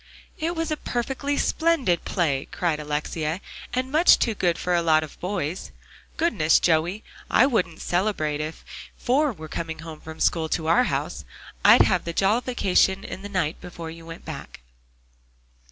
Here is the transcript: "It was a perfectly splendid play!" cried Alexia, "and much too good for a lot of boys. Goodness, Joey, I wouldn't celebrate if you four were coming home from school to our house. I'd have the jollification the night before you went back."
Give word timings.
"It 0.39 0.55
was 0.55 0.71
a 0.71 0.77
perfectly 0.77 1.37
splendid 1.37 2.05
play!" 2.05 2.47
cried 2.49 2.79
Alexia, 2.79 3.39
"and 3.71 3.91
much 3.91 4.17
too 4.17 4.33
good 4.33 4.57
for 4.57 4.73
a 4.73 4.81
lot 4.81 5.03
of 5.03 5.19
boys. 5.19 5.69
Goodness, 6.17 6.59
Joey, 6.59 7.03
I 7.29 7.45
wouldn't 7.45 7.83
celebrate 7.83 8.41
if 8.41 8.65
you 8.65 8.91
four 8.97 9.31
were 9.31 9.47
coming 9.47 9.77
home 9.85 10.01
from 10.01 10.19
school 10.19 10.49
to 10.49 10.65
our 10.65 10.85
house. 10.85 11.23
I'd 11.63 11.83
have 11.83 12.05
the 12.05 12.13
jollification 12.13 13.01
the 13.03 13.29
night 13.29 13.61
before 13.61 13.91
you 13.91 14.03
went 14.03 14.25
back." 14.25 14.61